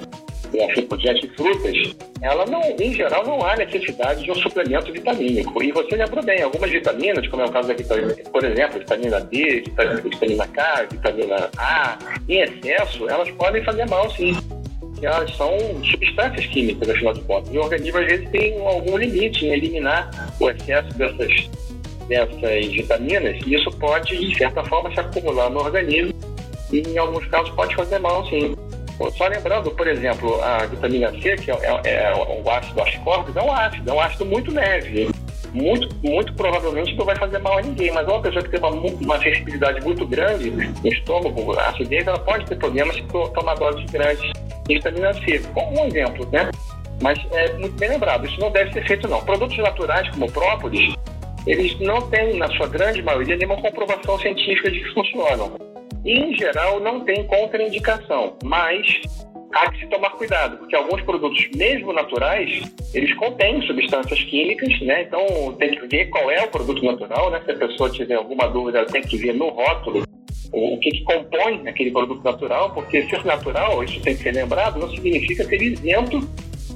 Assim 0.62 0.84
por 0.84 0.98
diante, 0.98 1.28
frutas, 1.36 1.96
ela 2.22 2.46
não, 2.46 2.62
em 2.80 2.94
geral, 2.94 3.26
não 3.26 3.46
há 3.46 3.56
necessidade 3.56 4.24
de 4.24 4.32
um 4.32 4.36
suplemento 4.36 4.92
vitamínico. 4.92 5.62
E 5.64 5.72
você 5.72 5.96
lembrou 5.96 6.24
bem, 6.24 6.42
algumas 6.42 6.72
vitaminas, 6.72 7.28
como 7.28 7.42
é 7.42 7.46
o 7.46 7.52
caso 7.52 7.68
da 7.68 7.74
vitamina, 7.74 8.16
por 8.32 8.44
exemplo, 8.44 8.80
vitamina 8.80 9.20
D, 9.22 9.64
vitamina 10.04 10.48
K, 10.48 10.88
vitamina 10.92 11.50
A, 11.58 11.98
em 12.30 12.42
excesso, 12.42 13.10
elas 13.10 13.30
podem 13.32 13.64
fazer 13.64 13.86
mal, 13.90 14.10
sim. 14.12 14.36
Elas 15.02 15.36
são 15.36 15.58
substâncias 15.84 16.46
químicas, 16.46 16.90
afinal 16.90 17.14
de 17.14 17.22
contas. 17.22 17.54
E 17.54 17.58
o 17.58 17.62
organismo, 17.62 18.00
às 18.00 18.06
vezes, 18.06 18.30
tem 18.30 18.58
algum 18.66 18.96
limite 18.96 19.46
em 19.46 19.52
eliminar 19.52 20.10
o 20.40 20.50
excesso 20.50 20.98
dessas, 20.98 21.50
dessas 22.08 22.66
vitaminas, 22.68 23.38
e 23.46 23.56
isso 23.56 23.70
pode, 23.72 24.16
de 24.16 24.38
certa 24.38 24.64
forma, 24.64 24.94
se 24.94 25.00
acumular 25.02 25.50
no 25.50 25.60
organismo 25.60 26.14
e, 26.72 26.80
em 26.80 26.98
alguns 26.98 27.26
casos, 27.28 27.50
pode 27.50 27.76
fazer 27.76 28.00
mal, 28.00 28.26
sim. 28.30 28.56
Só 29.18 29.28
lembrando, 29.28 29.72
por 29.72 29.88
exemplo, 29.88 30.42
a 30.42 30.66
vitamina 30.66 31.12
C, 31.22 31.36
que 31.36 31.52
é, 31.52 31.56
é, 31.84 31.94
é 32.04 32.14
o 32.14 32.50
ácido 32.50 32.82
ascórbico, 32.82 33.38
é 33.38 33.42
um 33.42 33.52
ácido, 33.52 33.90
é 33.90 33.94
um 33.94 34.00
ácido 34.00 34.26
muito 34.26 34.54
leve. 34.54 35.10
Muito, 35.54 35.88
muito 36.04 36.34
provavelmente 36.34 36.96
não 36.96 37.06
vai 37.06 37.16
fazer 37.16 37.38
mal 37.38 37.60
a 37.60 37.62
ninguém, 37.62 37.92
mas 37.92 38.08
uma 38.08 38.20
pessoa 38.22 38.44
que 38.44 38.50
tem 38.50 38.60
uma, 38.60 38.72
uma 38.72 39.20
sensibilidade 39.20 39.86
muito 39.86 40.06
grande 40.08 40.50
no 40.50 40.88
estômago, 40.88 41.60
a 41.60 41.70
acidez, 41.70 42.08
ela 42.08 42.18
pode 42.18 42.46
ter 42.46 42.56
problemas 42.56 42.96
se 42.96 43.04
tomar 43.04 43.54
doses 43.56 43.86
grandes 43.92 44.32
de 44.68 44.74
vitamina 44.74 45.14
C. 45.14 45.40
Como 45.54 45.80
um 45.80 45.86
exemplo, 45.86 46.28
né? 46.32 46.50
Mas 47.04 47.20
é 47.34 47.54
muito 47.54 47.76
bem 47.78 47.90
lembrado, 47.90 48.26
isso 48.26 48.40
não 48.40 48.50
deve 48.52 48.74
ser 48.74 48.84
feito 48.88 49.08
não. 49.08 49.22
Produtos 49.24 49.58
naturais 49.58 50.10
como 50.10 50.32
própolis, 50.32 50.96
eles 51.46 51.80
não 51.80 52.02
têm, 52.10 52.38
na 52.38 52.48
sua 52.54 52.68
grande 52.68 53.04
maioria, 53.04 53.36
nenhuma 53.36 53.62
comprovação 53.62 54.18
científica 54.20 54.72
de 54.72 54.80
que 54.80 54.94
funcionam 54.94 55.73
em 56.06 56.36
geral, 56.36 56.80
não 56.80 57.02
tem 57.02 57.26
contraindicação, 57.28 58.38
mas 58.44 59.02
há 59.54 59.72
que 59.72 59.80
se 59.80 59.88
tomar 59.88 60.10
cuidado, 60.12 60.58
porque 60.58 60.76
alguns 60.76 61.02
produtos, 61.04 61.48
mesmo 61.56 61.94
naturais, 61.94 62.62
eles 62.94 63.14
contêm 63.16 63.62
substâncias 63.62 64.22
químicas, 64.24 64.80
né? 64.82 65.04
Então 65.04 65.54
tem 65.58 65.72
que 65.72 65.88
ver 65.88 66.10
qual 66.10 66.30
é 66.30 66.44
o 66.44 66.50
produto 66.50 66.84
natural, 66.84 67.32
né? 67.32 67.42
Se 67.46 67.52
a 67.52 67.56
pessoa 67.56 67.90
tiver 67.90 68.16
alguma 68.16 68.48
dúvida, 68.48 68.80
ela 68.80 68.88
tem 68.88 69.02
que 69.02 69.18
ver 69.18 69.34
no 69.34 69.50
rótulo 69.50 70.04
o 70.52 70.78
que, 70.78 70.92
que 70.92 71.04
compõe 71.04 71.68
aquele 71.68 71.92
produto 71.92 72.24
natural, 72.24 72.72
porque 72.74 73.04
ser 73.10 73.26
natural, 73.26 73.84
isso 73.84 74.00
tem 74.02 74.16
que 74.16 74.22
ser 74.22 74.34
lembrado, 74.34 74.80
não 74.80 74.90
significa 74.90 75.44
ser 75.44 75.62
isento 75.62 76.20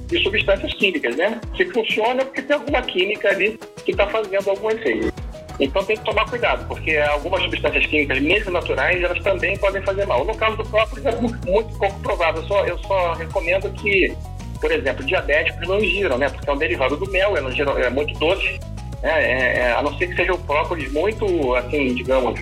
de 0.08 0.22
substâncias 0.22 0.72
químicas, 0.74 1.14
né? 1.16 1.40
Se 1.56 1.64
funciona 1.66 2.24
porque 2.24 2.42
tem 2.42 2.56
alguma 2.56 2.82
química 2.82 3.28
ali 3.28 3.58
que 3.84 3.92
está 3.92 4.06
fazendo 4.08 4.50
algum 4.50 4.70
efeito. 4.70 5.17
Então 5.60 5.84
tem 5.84 5.96
que 5.96 6.04
tomar 6.04 6.24
cuidado, 6.26 6.66
porque 6.68 6.96
algumas 6.96 7.42
substâncias 7.42 7.84
químicas, 7.86 8.20
mesmo 8.20 8.52
naturais, 8.52 9.02
elas 9.02 9.18
também 9.22 9.56
podem 9.56 9.82
fazer 9.82 10.06
mal. 10.06 10.24
No 10.24 10.36
caso 10.36 10.56
do 10.56 10.64
própolis 10.64 11.04
é 11.04 11.12
muito, 11.16 11.76
pouco 11.78 11.98
provável. 12.00 12.42
Eu 12.42 12.48
só, 12.48 12.64
eu 12.64 12.78
só 12.78 13.12
recomendo 13.14 13.70
que, 13.72 14.14
por 14.60 14.70
exemplo, 14.70 15.04
diabéticos 15.04 15.66
não 15.66 15.78
ingiram, 15.78 16.16
né? 16.16 16.28
Porque 16.28 16.48
é 16.48 16.52
um 16.52 16.58
derivado 16.58 16.96
do 16.96 17.10
mel, 17.10 17.36
é, 17.36 17.40
é 17.86 17.90
muito 17.90 18.16
doce. 18.20 18.60
Né? 19.02 19.10
É, 19.10 19.58
é, 19.58 19.72
a 19.72 19.82
não 19.82 19.96
ser 19.98 20.06
que 20.08 20.14
seja 20.14 20.32
o 20.32 20.38
própolis 20.38 20.92
muito, 20.92 21.54
assim, 21.56 21.92
digamos, 21.94 22.40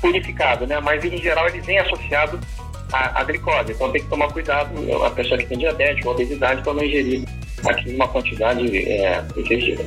purificado, 0.00 0.66
né? 0.66 0.78
Mas 0.78 1.02
em 1.02 1.16
geral 1.16 1.48
ele 1.48 1.60
vem 1.62 1.78
associado 1.78 2.38
à, 2.92 3.20
à 3.20 3.24
glicose. 3.24 3.72
Então 3.72 3.90
tem 3.90 4.02
que 4.02 4.08
tomar 4.08 4.28
cuidado, 4.28 4.70
a 5.04 5.10
pessoa 5.10 5.38
que 5.38 5.46
tem 5.46 5.56
diabetes 5.56 6.04
ou 6.04 6.12
obesidade, 6.12 6.62
para 6.62 6.74
não 6.74 6.84
ingerir 6.84 7.24
aqui 7.66 7.94
uma 7.94 8.08
quantidade 8.08 8.76
é, 8.76 9.22
excessiva. 9.36 9.84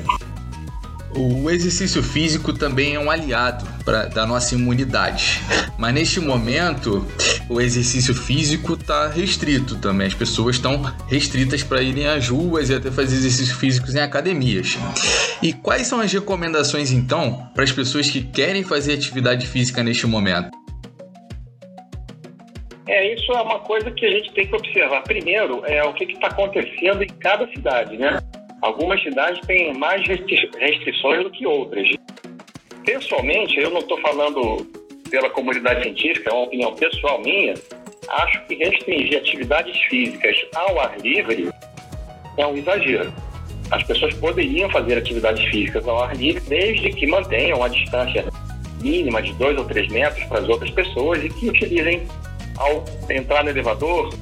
O 1.15 1.49
exercício 1.49 2.01
físico 2.01 2.51
também 2.51 2.95
é 2.95 2.99
um 2.99 3.11
aliado 3.11 3.65
pra, 3.85 4.05
da 4.05 4.25
nossa 4.25 4.55
imunidade. 4.55 5.41
Mas 5.77 5.93
neste 5.93 6.19
momento, 6.19 7.05
o 7.47 7.61
exercício 7.61 8.15
físico 8.15 8.73
está 8.73 9.07
restrito 9.07 9.77
também. 9.77 10.07
As 10.07 10.13
pessoas 10.13 10.55
estão 10.55 10.81
restritas 11.07 11.61
para 11.61 11.81
irem 11.81 12.07
às 12.07 12.27
ruas 12.29 12.69
e 12.69 12.75
até 12.75 12.89
fazer 12.89 13.15
exercícios 13.15 13.57
físicos 13.57 13.93
em 13.93 13.99
academias. 13.99 14.77
E 15.41 15.53
quais 15.53 15.85
são 15.85 15.99
as 15.99 16.11
recomendações 16.11 16.91
então 16.91 17.47
para 17.53 17.63
as 17.63 17.71
pessoas 17.71 18.09
que 18.09 18.23
querem 18.23 18.63
fazer 18.63 18.93
atividade 18.93 19.45
física 19.45 19.83
neste 19.83 20.07
momento? 20.07 20.49
É, 22.87 23.13
isso 23.13 23.31
é 23.31 23.41
uma 23.41 23.59
coisa 23.59 23.89
que 23.91 24.05
a 24.05 24.11
gente 24.11 24.31
tem 24.33 24.47
que 24.47 24.55
observar. 24.55 25.01
Primeiro, 25.03 25.63
é 25.65 25.83
o 25.83 25.93
que 25.93 26.03
está 26.05 26.27
acontecendo 26.27 27.03
em 27.03 27.07
cada 27.07 27.47
cidade, 27.47 27.97
né? 27.97 28.19
Algumas 28.63 29.03
cidades 29.03 29.41
têm 29.45 29.73
mais 29.73 30.07
restrições 30.07 31.23
do 31.25 31.29
que 31.31 31.45
outras. 31.45 31.85
Pessoalmente, 32.85 33.59
eu 33.59 33.69
não 33.69 33.79
estou 33.79 33.99
falando 33.99 34.65
pela 35.11 35.29
comunidade 35.31 35.83
científica, 35.83 36.29
é 36.29 36.33
uma 36.33 36.45
opinião 36.45 36.73
pessoal 36.73 37.21
minha, 37.21 37.55
acho 38.09 38.45
que 38.45 38.55
restringir 38.55 39.17
atividades 39.17 39.77
físicas 39.89 40.37
ao 40.55 40.79
ar 40.79 40.97
livre 41.01 41.49
é 42.37 42.47
um 42.47 42.55
exagero. 42.55 43.13
As 43.69 43.83
pessoas 43.83 44.13
poderiam 44.13 44.69
fazer 44.69 44.97
atividades 44.97 45.43
físicas 45.49 45.85
ao 45.85 46.01
ar 46.01 46.15
livre 46.15 46.41
desde 46.47 46.89
que 46.91 47.05
mantenham 47.05 47.61
a 47.61 47.67
distância 47.67 48.25
mínima 48.81 49.21
de 49.21 49.33
dois 49.33 49.57
ou 49.57 49.65
três 49.65 49.91
metros 49.91 50.23
para 50.27 50.39
as 50.39 50.47
outras 50.47 50.71
pessoas 50.71 51.21
e 51.21 51.27
que 51.27 51.49
utilizem, 51.49 52.07
ao 52.57 52.85
entrar 53.09 53.43
no 53.43 53.49
elevador, 53.49 54.13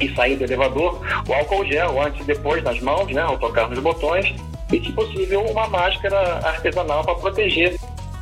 e 0.00 0.14
sair 0.14 0.36
do 0.36 0.44
elevador, 0.44 1.00
o 1.28 1.32
álcool 1.32 1.64
gel 1.66 2.00
antes 2.00 2.20
e 2.20 2.24
depois 2.24 2.62
nas 2.62 2.80
mãos, 2.80 3.06
né, 3.12 3.22
ao 3.22 3.38
tocar 3.38 3.68
nos 3.68 3.78
botões, 3.78 4.34
e, 4.72 4.80
se 4.80 4.92
possível, 4.92 5.42
uma 5.42 5.68
máscara 5.68 6.40
artesanal 6.44 7.04
para 7.04 7.14
proteger 7.14 7.76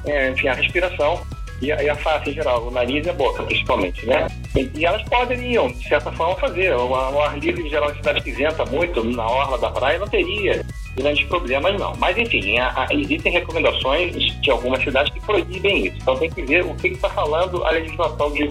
é, 0.05 0.31
enfim, 0.31 0.49
a 0.49 0.55
respiração 0.55 1.21
e 1.61 1.71
a, 1.71 1.83
e 1.83 1.89
a, 1.89 1.95
face 1.95 2.31
em 2.31 2.33
geral, 2.35 2.67
o 2.67 2.71
nariz 2.71 3.07
e 3.07 3.11
a 3.11 3.13
boca, 3.13 3.43
principalmente, 3.45 4.05
né? 4.05 4.27
E, 4.57 4.69
e 4.75 4.85
elas 4.85 5.03
poderiam, 5.05 5.69
de 5.69 5.89
certa 5.89 6.11
forma, 6.13 6.35
fazer. 6.37 6.75
O, 6.75 6.89
o 6.89 7.21
ar 7.21 7.39
livre, 7.39 7.65
em 7.65 7.71
geral, 7.71 7.91
em 7.93 7.95
cidade 7.95 8.21
que 8.21 8.33
venta 8.33 8.65
muito, 8.67 9.05
na 9.05 9.25
orla 9.25 9.57
da 9.59 9.71
praia, 9.71 9.99
não 9.99 10.09
teria 10.09 10.65
grandes 10.97 11.25
problemas, 11.29 11.79
não. 11.79 11.95
Mas, 11.97 12.19
enfim, 12.19 12.59
a, 12.59 12.87
a, 12.89 12.95
existem 12.95 13.33
recomendações 13.33 14.13
de 14.41 14.51
algumas 14.51 14.83
cidades 14.83 15.13
que 15.13 15.21
proíbem 15.21 15.87
isso. 15.87 15.97
Então, 16.03 16.17
tem 16.17 16.29
que 16.29 16.43
ver 16.43 16.65
o 16.65 16.75
que 16.75 16.89
está 16.89 17.09
falando 17.09 17.65
a 17.65 17.71
legislação 17.71 18.33
de, 18.33 18.49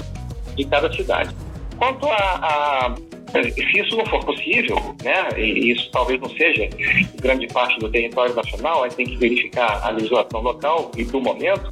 de 0.56 0.66
cada 0.66 0.92
cidade. 0.94 1.36
Quanto 1.82 2.06
a, 2.06 2.14
a 2.14 2.96
se 3.34 3.80
isso 3.80 3.98
não 3.98 4.06
for 4.06 4.24
possível, 4.24 4.78
né, 5.04 5.30
e 5.36 5.72
isso 5.72 5.90
talvez 5.92 6.22
não 6.22 6.30
seja 6.30 6.70
grande 7.16 7.48
parte 7.48 7.80
do 7.80 7.90
território 7.90 8.36
nacional, 8.36 8.84
aí 8.84 8.92
tem 8.92 9.08
que 9.08 9.16
verificar 9.16 9.82
a 9.84 9.90
legislação 9.90 10.42
local 10.42 10.92
e 10.96 11.04
do 11.06 11.20
momento, 11.20 11.70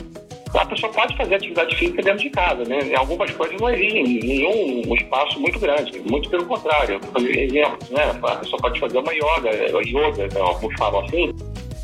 a 0.55 0.65
pessoa 0.65 0.91
pode 0.91 1.15
fazer 1.15 1.35
atividade 1.35 1.75
física 1.75 2.01
dentro 2.01 2.23
de 2.23 2.31
casa, 2.31 2.63
né? 2.63 2.79
Algumas 2.95 3.29
coisas 3.29 3.55
não 3.61 3.69
exigem 3.69 4.19
nenhum 4.23 4.95
espaço 4.95 5.39
muito 5.39 5.59
grande, 5.59 5.99
muito 6.09 6.27
pelo 6.27 6.45
contrário. 6.47 6.99
Exemplos, 7.19 7.89
né? 7.91 8.19
A 8.23 8.35
pessoa 8.37 8.59
pode 8.59 8.79
fazer 8.79 8.97
uma 8.97 9.13
yoga, 9.13 9.51
yoga, 9.85 10.27
né? 10.33 10.41
alguns 10.41 10.73
falam 10.79 11.05
assim, 11.05 11.31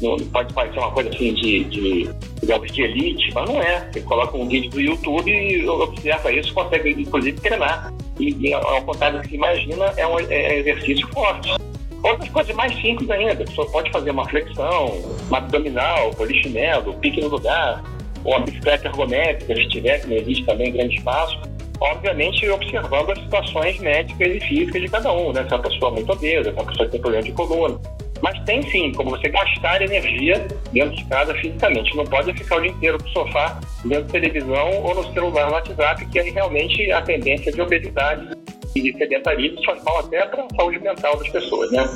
não 0.01 0.17
pode 0.17 0.51
parecer 0.51 0.79
uma 0.79 0.89
coisa 0.89 1.11
assim 1.11 1.31
de, 1.35 1.63
de, 1.65 2.09
digamos, 2.41 2.71
de 2.71 2.81
elite, 2.81 3.31
mas 3.35 3.47
não 3.47 3.61
é. 3.61 3.87
Você 3.91 4.01
coloca 4.01 4.35
um 4.35 4.47
vídeo 4.47 4.71
do 4.71 4.81
YouTube 4.81 5.29
e 5.29 5.67
observa 5.67 6.31
isso, 6.31 6.51
consegue 6.55 6.89
inclusive 6.89 7.39
treinar. 7.39 7.93
E, 8.19 8.35
e 8.47 8.53
ao 8.53 8.81
contrário 8.83 9.17
do 9.17 9.23
que 9.23 9.29
se 9.29 9.35
imagina, 9.35 9.93
é 9.97 10.07
um 10.07 10.19
é 10.19 10.59
exercício 10.59 11.07
forte. 11.09 11.55
Outras 12.03 12.29
coisas 12.29 12.55
mais 12.55 12.73
simples 12.81 13.09
ainda, 13.09 13.33
a 13.33 13.35
pessoa 13.37 13.67
pode 13.71 13.91
fazer 13.91 14.11
uma 14.11 14.27
flexão, 14.29 14.85
uma 15.27 15.39
abdominal, 15.39 16.11
polichinelo, 16.11 16.93
pique 16.95 17.19
no 17.19 17.29
lugar, 17.29 17.83
ou 18.23 18.35
uma 18.35 18.45
bicicleta 18.45 18.87
ergométrica, 18.87 19.55
se 19.55 19.67
tiver, 19.69 20.01
que 20.01 20.07
não 20.07 20.17
existe 20.17 20.45
também 20.45 20.71
grande 20.71 20.95
espaço. 20.97 21.39
Obviamente, 21.79 22.47
observando 22.49 23.11
as 23.11 23.19
situações 23.19 23.79
médicas 23.79 24.35
e 24.35 24.39
físicas 24.39 24.81
de 24.81 24.87
cada 24.87 25.11
um, 25.11 25.33
né? 25.33 25.43
Se 25.43 25.53
é 25.53 25.57
uma 25.57 25.63
pessoa 25.63 25.91
muito 25.91 26.11
obesa, 26.11 26.43
se 26.43 26.49
é 26.49 26.61
uma 26.61 26.65
pessoa 26.65 26.85
que 26.85 26.91
tem 26.91 27.01
problema 27.01 27.23
de 27.23 27.31
coluna. 27.33 27.79
Mas 28.21 28.39
tem 28.45 28.61
sim 28.69 28.91
como 28.93 29.11
você 29.11 29.29
gastar 29.29 29.81
energia 29.81 30.47
dentro 30.71 30.95
de 30.95 31.05
casa 31.05 31.33
fisicamente. 31.35 31.95
Não 31.95 32.05
pode 32.05 32.33
ficar 32.33 32.57
o 32.57 32.61
dia 32.61 32.71
inteiro 32.71 32.97
no 32.97 33.09
sofá, 33.09 33.59
vendo 33.83 34.11
televisão 34.11 34.83
ou 34.83 34.95
no 34.95 35.13
celular, 35.13 35.47
no 35.47 35.53
WhatsApp, 35.53 36.05
que 36.07 36.19
aí 36.19 36.29
realmente 36.31 36.91
a 36.91 37.01
tendência 37.01 37.51
de 37.51 37.61
obesidade 37.61 38.35
e 38.75 38.93
sedentarismo 38.97 39.63
faz 39.63 39.81
mal 39.83 39.99
até 39.99 40.25
para 40.25 40.43
a 40.43 40.55
saúde 40.55 40.79
mental 40.79 41.17
das 41.17 41.29
pessoas, 41.29 41.71
né? 41.71 41.87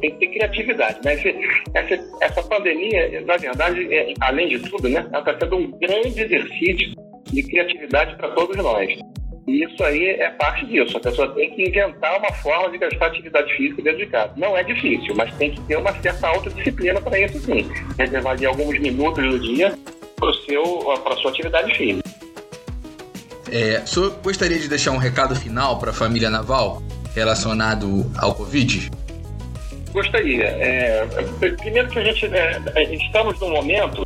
Tem 0.00 0.10
que 0.12 0.18
ter 0.18 0.26
criatividade, 0.28 0.98
né? 1.04 1.14
Essa, 1.74 2.04
essa 2.22 2.42
pandemia, 2.42 3.20
na 3.22 3.36
verdade, 3.36 3.92
é, 3.94 4.14
além 4.20 4.48
de 4.48 4.58
tudo, 4.60 4.88
né? 4.88 5.06
Ela 5.12 5.18
está 5.18 5.38
sendo 5.38 5.56
um 5.56 5.70
grande 5.72 6.20
exercício 6.20 6.94
de 7.24 7.42
criatividade 7.42 8.16
para 8.16 8.30
todos 8.30 8.56
nós. 8.56 8.88
E 9.46 9.64
isso 9.64 9.82
aí 9.84 10.08
é 10.08 10.30
parte 10.30 10.66
disso. 10.66 10.96
A 10.96 11.00
pessoa 11.00 11.28
tem 11.34 11.54
que 11.54 11.68
inventar 11.68 12.18
uma 12.18 12.32
forma 12.32 12.70
de 12.70 12.78
gastar 12.78 13.06
atividade 13.06 13.52
física 13.54 13.80
dentro 13.80 13.98
de 13.98 14.06
casa. 14.06 14.32
Não 14.36 14.56
é 14.56 14.64
difícil, 14.64 15.14
mas 15.14 15.32
tem 15.36 15.52
que 15.52 15.60
ter 15.62 15.76
uma 15.76 15.92
certa 16.00 16.28
autodisciplina 16.28 17.00
para 17.00 17.18
isso 17.20 17.38
sim. 17.40 17.70
Reservar 17.96 18.32
ali 18.32 18.44
alguns 18.44 18.78
minutos 18.80 19.24
do 19.24 19.38
dia 19.38 19.72
para 20.16 21.14
a 21.14 21.16
sua 21.18 21.30
atividade 21.30 21.72
física. 21.76 22.08
É, 23.52 23.80
o 23.84 23.86
senhor 23.86 24.18
gostaria 24.22 24.58
de 24.58 24.68
deixar 24.68 24.90
um 24.90 24.96
recado 24.96 25.36
final 25.36 25.78
para 25.78 25.90
a 25.90 25.94
família 25.94 26.28
naval 26.28 26.82
relacionado 27.14 28.10
ao 28.18 28.34
Covid? 28.34 28.90
Gostaria. 29.92 30.44
É, 30.44 31.06
primeiro 31.62 31.88
que 31.88 31.98
a 32.00 32.04
gente 32.04 32.26
é, 32.26 32.94
estamos 32.94 33.38
num 33.38 33.50
momento 33.50 34.04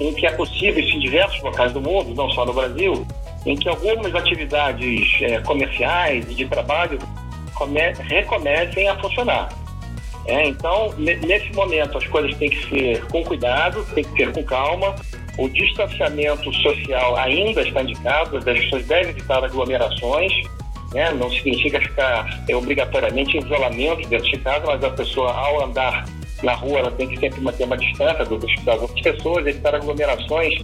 em 0.00 0.14
que 0.14 0.26
é 0.26 0.32
possível, 0.32 0.82
em 0.82 1.00
diversos 1.00 1.42
locais 1.42 1.72
do 1.72 1.80
mundo, 1.80 2.14
não 2.14 2.30
só 2.30 2.46
no 2.46 2.54
Brasil, 2.54 3.06
em 3.46 3.56
que 3.56 3.68
algumas 3.68 4.14
atividades 4.14 5.22
é, 5.22 5.40
comerciais 5.40 6.24
e 6.30 6.34
de 6.34 6.46
trabalho 6.46 6.98
come, 7.54 7.80
recomecem 8.08 8.88
a 8.88 8.98
funcionar. 8.98 9.48
É, 10.26 10.46
então, 10.46 10.94
nesse 10.98 11.50
momento, 11.54 11.96
as 11.96 12.06
coisas 12.06 12.34
têm 12.36 12.50
que 12.50 12.68
ser 12.68 13.04
com 13.06 13.24
cuidado, 13.24 13.82
têm 13.94 14.04
que 14.04 14.16
ser 14.16 14.32
com 14.32 14.44
calma. 14.44 14.94
O 15.38 15.48
distanciamento 15.48 16.52
social 16.52 17.16
ainda 17.16 17.62
está 17.62 17.82
indicado, 17.82 18.36
as 18.36 18.44
pessoas 18.44 18.86
devem 18.86 19.10
evitar 19.10 19.42
aglomerações. 19.42 20.32
Né? 20.92 21.10
Não 21.12 21.30
significa 21.30 21.80
ficar 21.80 22.44
é, 22.48 22.54
obrigatoriamente 22.54 23.36
em 23.36 23.40
isolamento 23.40 24.06
dentro 24.08 24.30
de 24.30 24.38
casa, 24.38 24.66
mas 24.66 24.84
a 24.84 24.90
pessoa, 24.90 25.32
ao 25.32 25.64
andar 25.64 26.04
na 26.42 26.54
rua, 26.54 26.80
ela 26.80 26.90
tem 26.90 27.08
que 27.08 27.18
sempre 27.18 27.40
manter 27.40 27.64
uma 27.64 27.76
distância 27.76 28.24
das 28.24 28.30
outras 28.80 29.00
pessoas, 29.00 29.46
evitar 29.46 29.74
aglomerações 29.74 30.54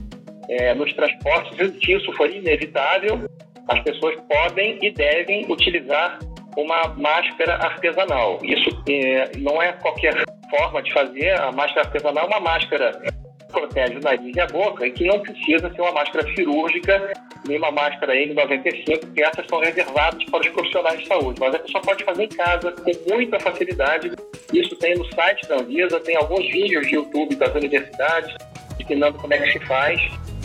é, 0.48 0.74
nos 0.74 0.92
transportes. 0.92 1.56
Se 1.82 1.92
isso 1.92 2.12
for 2.12 2.30
inevitável, 2.30 3.28
as 3.68 3.80
pessoas 3.80 4.16
podem 4.28 4.78
e 4.82 4.90
devem 4.90 5.50
utilizar 5.50 6.18
uma 6.56 6.88
máscara 6.96 7.54
artesanal. 7.56 8.38
Isso 8.42 8.70
é, 8.88 9.32
não 9.38 9.60
é 9.62 9.72
qualquer 9.72 10.14
forma 10.50 10.82
de 10.82 10.92
fazer. 10.92 11.40
A 11.40 11.52
máscara 11.52 11.86
artesanal 11.86 12.24
é 12.24 12.26
uma 12.26 12.40
máscara 12.40 12.92
que 12.92 13.52
protege 13.52 13.96
o 13.96 14.00
nariz 14.00 14.36
e 14.36 14.40
a 14.40 14.46
boca 14.46 14.86
e 14.86 14.90
que 14.90 15.06
não 15.06 15.20
precisa 15.20 15.72
ser 15.72 15.80
uma 15.80 15.92
máscara 15.92 16.26
cirúrgica 16.34 17.12
nem 17.46 17.58
uma 17.58 17.70
máscara 17.70 18.14
N95, 18.14 19.00
porque 19.00 19.22
essas 19.22 19.46
são 19.46 19.60
reservadas 19.60 20.24
para 20.24 20.40
os 20.40 20.48
profissionais 20.48 21.00
de 21.00 21.06
saúde. 21.06 21.38
Mas 21.40 21.54
a 21.54 21.58
pessoa 21.58 21.82
pode 21.82 22.04
fazer 22.04 22.24
em 22.24 22.28
casa 22.28 22.72
com 22.72 22.92
muita 23.10 23.38
facilidade. 23.38 24.12
Isso 24.52 24.74
tem 24.76 24.94
no 24.94 25.04
site 25.12 25.46
da 25.46 25.56
Anvisa, 25.56 26.00
tem 26.00 26.16
alguns 26.16 26.46
vídeos 26.50 26.86
de 26.86 26.94
YouTube 26.94 27.36
das 27.36 27.54
universidades 27.54 28.34
ensinando 28.80 29.18
como 29.18 29.32
é 29.34 29.38
que 29.38 29.52
se 29.52 29.60
faz. 29.66 30.00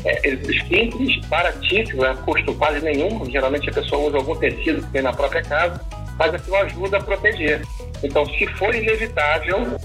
É, 0.05 0.21
simples, 0.67 1.25
baratíssimo, 1.27 2.05
é 2.05 2.15
custo 2.15 2.53
quase 2.55 2.81
nenhum. 2.81 3.25
Geralmente 3.29 3.69
a 3.69 3.73
pessoa 3.73 4.07
usa 4.07 4.17
algum 4.17 4.35
tecido 4.35 4.81
que 4.81 4.91
tem 4.91 5.01
na 5.01 5.13
própria 5.13 5.41
casa 5.43 5.79
mas 6.19 6.33
aquilo 6.33 6.57
ajuda 6.57 6.97
a 6.97 7.01
proteger. 7.01 7.61
Então, 8.03 8.25
se 8.25 8.45
for 8.57 8.75
inevitável, 8.75 9.79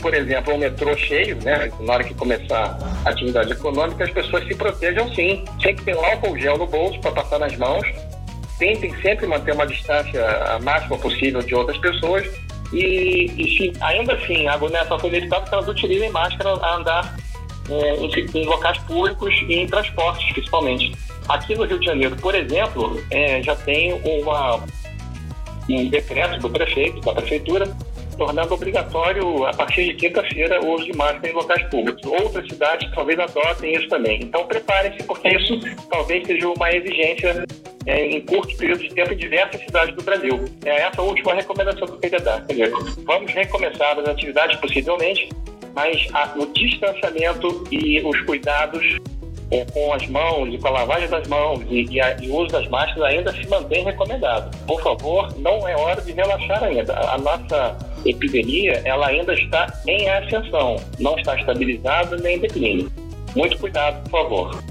por 0.00 0.14
exemplo, 0.14 0.54
um 0.54 0.58
metrô 0.58 0.96
cheio, 0.96 1.36
né, 1.42 1.70
na 1.80 1.94
hora 1.94 2.04
que 2.04 2.14
começar 2.14 2.78
a 3.04 3.10
atividade 3.10 3.52
econômica, 3.52 4.04
as 4.04 4.10
pessoas 4.10 4.46
se 4.46 4.54
protejam 4.54 5.12
sim. 5.12 5.44
Tem 5.60 5.74
que 5.74 5.82
ter 5.82 5.96
álcool 5.96 6.38
gel 6.38 6.56
no 6.56 6.66
bolso 6.68 7.00
para 7.00 7.10
passar 7.10 7.40
nas 7.40 7.56
mãos. 7.56 7.84
Tentem 8.56 8.94
sempre 9.02 9.26
manter 9.26 9.52
uma 9.52 9.66
distância 9.66 10.24
a 10.24 10.60
máxima 10.60 10.96
possível 10.96 11.42
de 11.42 11.54
outras 11.56 11.76
pessoas. 11.78 12.24
E, 12.72 13.32
e 13.36 13.56
se 13.56 13.72
ainda 13.80 14.14
assim 14.14 14.46
a 14.46 14.54
aglomeração 14.54 14.98
for 14.98 15.08
inevitável, 15.08 15.48
que 15.48 15.54
elas 15.54 15.68
utilizem 15.68 16.10
máscara 16.10 16.50
a 16.50 16.76
andar 16.76 17.16
é, 17.68 17.96
em, 17.96 18.26
em, 18.34 18.46
locais 18.46 18.78
públicos 18.78 19.34
e 19.48 19.54
em 19.54 19.66
transportes, 19.66 20.32
principalmente. 20.32 20.92
Aqui 21.28 21.54
no 21.54 21.64
Rio 21.64 21.78
de 21.78 21.86
Janeiro, 21.86 22.16
por 22.16 22.34
exemplo, 22.34 23.02
é, 23.10 23.42
já 23.42 23.56
tem 23.56 23.94
uma 24.04 24.62
um 25.68 25.88
decreto 25.88 26.38
do 26.40 26.50
prefeito, 26.50 27.00
da 27.00 27.14
prefeitura, 27.14 27.74
tornando 28.16 28.54
obrigatório, 28.54 29.44
a 29.46 29.52
partir 29.52 29.84
de 29.86 29.94
quinta-feira, 29.94 30.60
o 30.62 30.74
uso 30.74 30.84
de 30.84 30.96
máscara 30.96 31.28
em 31.28 31.32
locais 31.32 31.62
públicos. 31.68 32.02
Outras 32.04 32.46
cidades 32.48 32.90
talvez 32.94 33.18
adotem 33.18 33.74
isso 33.74 33.88
também. 33.88 34.20
Então, 34.22 34.46
preparem-se, 34.46 35.02
porque 35.04 35.28
isso 35.28 35.58
talvez 35.90 36.26
seja 36.26 36.48
uma 36.48 36.70
exigência 36.70 37.44
é, 37.86 38.06
em 38.06 38.20
curto 38.20 38.56
período 38.56 38.80
de 38.80 38.94
tempo 38.94 39.12
em 39.12 39.16
diversas 39.16 39.60
cidades 39.60 39.94
do 39.94 40.02
Brasil. 40.02 40.44
É 40.64 40.82
essa 40.82 41.00
a 41.00 41.04
última 41.04 41.34
recomendação 41.34 41.86
que 41.86 41.94
eu 41.94 41.98
queria 41.98 42.20
dar. 42.20 42.44
Quer 42.46 42.52
dizer, 42.52 42.72
vamos 43.04 43.32
recomeçar 43.32 43.98
as 43.98 44.08
atividades 44.08 44.56
possivelmente, 44.56 45.28
mas 45.74 46.06
a, 46.12 46.32
o 46.36 46.46
distanciamento 46.46 47.66
e 47.70 48.00
os 48.02 48.20
cuidados 48.22 48.98
é, 49.50 49.64
com 49.66 49.92
as 49.92 50.06
mãos 50.08 50.54
e 50.54 50.58
com 50.58 50.68
a 50.68 50.70
lavagem 50.70 51.08
das 51.08 51.26
mãos 51.28 51.60
e, 51.68 51.84
e, 51.90 52.00
a, 52.00 52.16
e, 52.20 52.28
o 52.28 52.36
uso 52.36 52.52
das 52.52 52.68
máscaras 52.68 53.04
ainda 53.04 53.32
se 53.32 53.46
mantém 53.48 53.84
recomendado. 53.84 54.56
Por 54.66 54.80
favor, 54.82 55.36
não 55.38 55.68
é 55.68 55.76
hora 55.76 56.00
de 56.00 56.12
relaxar 56.12 56.62
ainda. 56.62 56.92
A, 56.92 57.14
a 57.14 57.18
nossa 57.18 57.76
epidemia 58.04 58.82
ela 58.84 59.08
ainda 59.08 59.34
está 59.34 59.66
em 59.86 60.08
ascensão, 60.08 60.76
não 60.98 61.16
está 61.18 61.36
estabilizada 61.38 62.16
nem 62.18 62.36
em 62.36 62.40
declínio. 62.40 62.92
Muito 63.34 63.58
cuidado, 63.58 64.08
por 64.08 64.22
favor. 64.22 64.64